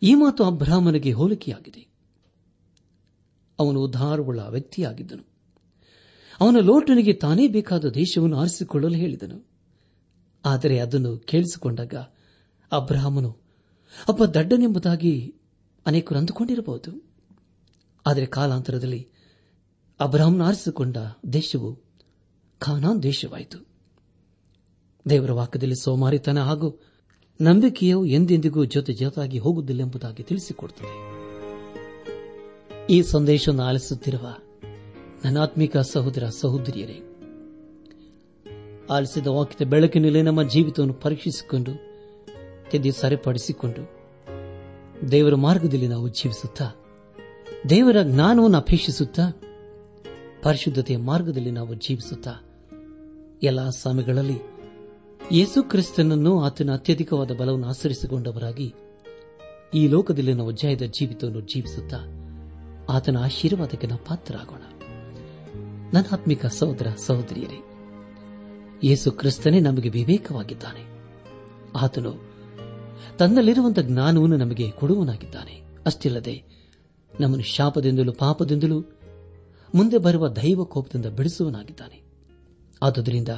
[0.03, 1.87] ಈ ಮಾತು ಅಬ್ರಾಹ್ಮನಿಗೆ ಹೋಲಿಕೆಯಾಗಿದೆ.
[3.59, 5.27] ಅವನು ಉದಾರವುಳ್ಳ ವ್ಯಕ್ತಿಯಾಗಿದ್ದನು.
[6.39, 9.47] ಅವನ ಲೋಟನಿಗೆ ತಾನೇ ಬೇಕಾದ ದೇಶವನ್ನು ಆರಿಸಿಕೊಳ್ಳಲು ಹೇಳಿದನು.
[10.45, 11.95] ಆದರೆ ಅದನ್ನು ಕೇಳಿಸಿಕೊಂಡಾಗ
[12.71, 13.37] ಅಬ್ರಾಹ್ಮನು,
[14.09, 15.35] ಅಪ್ಪ, ದಡ್ಡನೆಂಬುದಾಗಿ
[15.85, 17.03] ಅನೇಕರು ಅಂದುಕೊಂಡಿರಬಹುದು.
[18.07, 19.09] ಆದರೆ ಕಾಲಾಂತರದಲ್ಲಿ
[19.99, 20.97] ಅಬ್ರಾಹ್ಮನ ಆರಿಸಿಕೊಂಡ
[21.33, 21.88] ದೇಶವು
[22.59, 23.67] ಖಾನಾನ್ ದೇಶವಾಯಿತು
[25.09, 26.79] ದೇವರ ವಾಕ್ಯದಲ್ಲಿ ಸೋಮಾರಿತನ ಹಾಗೂ
[27.41, 31.19] ನಂಬಿಕೆಯು ಎಂದೆಂದಿಗೂ ಜೊತೆ ಜೊತೆಯಾಗಿ ಹೋಗುವುದಿಲ್ಲ ಎಂಬುದಾಗಿ ತಿಳಿಸಿಕೊಡುತ್ತದೆ.
[32.89, 34.35] ಈ ಸಂದೇಶವನ್ನು ಆಲಿಸುತ್ತಿರುವ
[35.25, 36.99] ನನಾತ್ಮಿಕ ಸಹೋದರ ಸಹೋದರಿಯರೇ,
[38.89, 41.71] ಆಲಿಸಿದ ವಾಕ್ಯದ ಬೆಳಕಿನಲ್ಲಿ ನಮ್ಮ ಜೀವಿತವನ್ನು ಪರೀಕ್ಷಿಸಿಕೊಂಡು,
[42.71, 43.83] ತಿದ್ದಿ ಸರಿಪಡಿಸಿಕೊಂಡು,
[45.11, 46.71] ದೇವರ ಮಾರ್ಗದಲ್ಲಿ ನಾವು ಜೀವಿಸುತ್ತಾ,
[47.69, 49.29] ದೇವರ ಜ್ಞಾನವನ್ನು ಅಪೇಕ್ಷಿಸುತ್ತಾ,
[50.43, 52.31] ಪರಿಶುದ್ಧತೆಯ ಮಾರ್ಗದಲ್ಲಿ ನಾವು ಜೀವಿಸುತ್ತಾ
[53.43, 54.37] ಎಲ್ಲ ಸಮಯಗಳಲ್ಲಿ
[55.31, 58.73] ಯೇಸು ಕ್ರಿಸ್ತನನ್ನು ಆತನ ಅತ್ಯಧಿಕವಾದ ಬಲವನ್ನು ಆಚರಿಸಿಕೊಂಡವರಾಗಿ
[59.73, 61.97] ಈ ಲೋಕದಲ್ಲಿ ನಾವು ಜಯದ ಜೀವಿತವನ್ನು ಜೀವಿಸುತ್ತಾ
[62.89, 64.61] ಆತನ ಆಶೀರ್ವಾದಕ್ಕೆ ನಾವು ಪಾತ್ರರಾಗೋಣ.
[65.93, 67.63] ನನ್ನ ಆತ್ಮಿಕ ಸಹೋದರ ಸಹೋದರಿಯರೇ,
[68.83, 71.03] ಯೇಸು ಕ್ರಿಸ್ತನೇ ನಮಗೆ ವಿವೇಕವಾಗಿದ್ದಾನೆ.
[71.75, 72.29] ಆತನು
[73.17, 76.43] ತನ್ನಲ್ಲಿರುವಂತಹ ಜ್ಞಾನವನ್ನು ನಮಗೆ ಕೊಡುವನಾಗಿದ್ದಾನೆ ಅಷ್ಟಿಲ್ಲದೆ
[77.19, 78.79] ನಮ್ಮನ್ನು ಶಾಪದಿಂದಲೂ ಪಾಪದಿಂದಲೂ
[79.75, 82.08] ಮುಂದೆ ಬರುವ ದೈವ ಕೋಪದಿಂದ ಬಿಡಿಸುವನಾಗಿದ್ದಾನೆ
[82.81, 83.29] ಆದುದರಿಂದ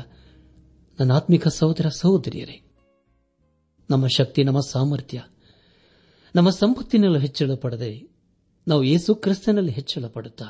[0.99, 2.61] ನನ್ನ ಆತ್ಮಿಕ ಸಹೋದರ ಸಹೋದರಿಯರೇ,
[3.89, 5.23] ನಮ್ಮ ಶಕ್ತಿ, ನಮ್ಮ ಸಾಮರ್ಥ್ಯ,
[6.35, 8.11] ನಮ್ಮ ಸಂಪತ್ತಿನಲ್ಲಿ ಹೆಚ್ಚಳ ಪಡದೆ
[8.67, 10.45] ನಾವು ಯೇಸು ಕ್ರಿಸ್ತನಲ್ಲಿ ಹೆಚ್ಚಳ ಪಡುತ್ತಾ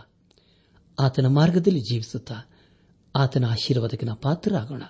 [1.00, 2.36] ಆತನ ಮಾರ್ಗದಲ್ಲಿ ಜೀವಿಸುತ್ತಾ
[3.16, 4.84] ಆತನ ಆಶೀರ್ವಾದಕ್ಕೆ ನಾವು ಪಾತ್ರರಾಗೋಣ.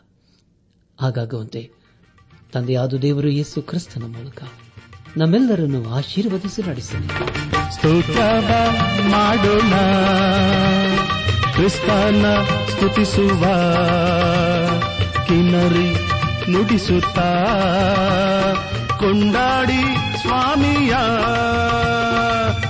[1.01, 1.71] ಹಾಗಾಗುವಂತೆ
[2.51, 4.43] ತಂದೆಯಾದ ದೇವರು ಯೇಸು ಕ್ರಿಸ್ತನ ಮೂಲಕ
[5.17, 7.07] ನಮ್ಮೆಲ್ಲರನ್ನು ಆಶೀರ್ವದಿಸಿ ನಡೆಸಲಿ.
[11.53, 12.25] ಕ್ರಿಸ್ತನ
[12.69, 13.43] ಸ್ತುತಿಸುವ
[15.27, 15.89] ಕಿನರಿ
[16.51, 17.19] ನುಡಿಸುತ್ತ
[18.99, 19.81] ಕೊಂಡಾಡಿ
[20.21, 20.93] ಸ್ವಾಮಿಯ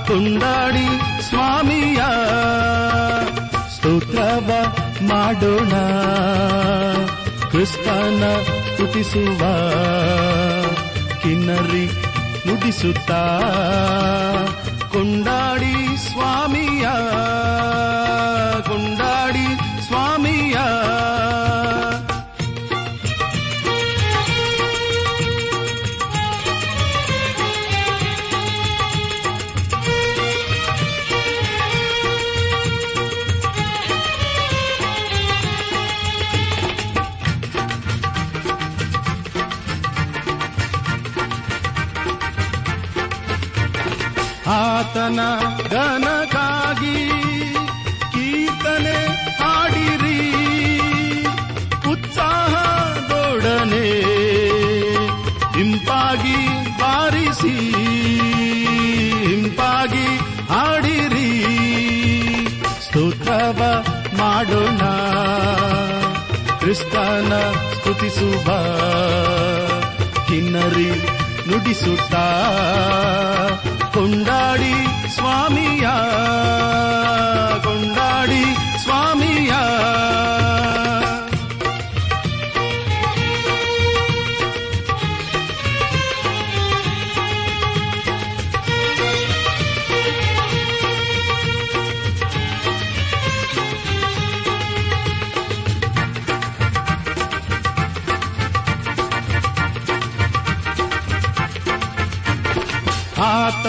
[0.06, 0.86] ಕೊಂಡಾಡಿ
[1.28, 2.00] ಸ್ವಾಮಿಯ,
[3.76, 4.50] ಸ್ತೋತ್ರವ
[5.02, 5.72] ಮಾಡೋಣ.
[7.50, 8.22] ಕ್ರಿಸ್ತನ
[8.72, 9.40] ಸ್ತುತಿಸುವ
[11.22, 11.86] ಕಿನ್ನರಿ
[12.46, 13.10] ನುಡಿಸುತ್ತ
[14.92, 16.86] ಕೊಂಡಾಡಿ ಸ್ವಾಮಿಯ
[18.68, 19.46] ಕೊಂಡಾಡಿ
[19.80, 20.56] ಸ್ವಾಮಿಯ
[44.54, 45.20] ಆತನ
[45.70, 46.21] ಘನಕ್ಕಾಗಿ
[63.52, 63.84] ಸ್ತೋತ್ರವ
[64.16, 64.82] ಮಾಡೋಣ.
[66.58, 67.32] ಕ್ರಿಸ್ತನ
[67.74, 68.44] ಸ್ತುತಿಸುವ
[70.26, 70.90] ಕಿನ್ನರಿ
[71.48, 72.26] ನುಡಿಸುತ್ತಾ.
[73.94, 74.74] ಕೊಂಡಾಡಿ
[75.14, 75.86] ಸ್ವಾಮಿಯ
[77.64, 78.44] ಕೊಂಡಾಡಿ
[78.82, 79.52] ಸ್ವಾಮಿಯ.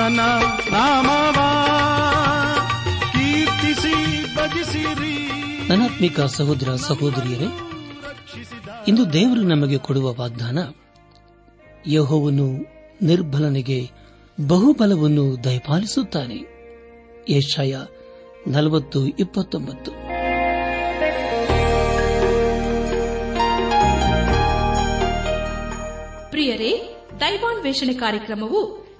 [0.04, 0.20] ಆತನ
[0.72, 1.34] ನಾಮವ
[3.12, 5.32] ಕೀರ್ತಿಸಿ ಭಜಿಸಿರಿ.
[5.68, 7.46] ನನಾತ್ಮಿಕ ಸಹೋದರ ಸಹೋದರಿಯರೇ
[8.88, 10.58] ಇಂದು ದೇವರು ನಮಗೆ ಕೊಡುವ ವಾಗ್ದಾನ
[11.88, 12.48] ಯಹೋವನು
[13.02, 13.92] ನಿರ್ಬಲನಿಗೆ
[14.48, 16.36] ಬಹುಬಲವನ್ನು ದಯಪಾಲಿಸುತ್ತಾನೆ.
[17.30, 17.76] ಏಷಾಯ
[18.48, 19.92] ನಲವತ್ತು ಇಪ್ಪತ್ತೊಂಬತ್ತು.
[26.30, 28.83] ಪ್ರಿಯರೇ ದೈವಾನ್ವೇಷಣೆ ಕಾರ್ಯಕ್ರಮವು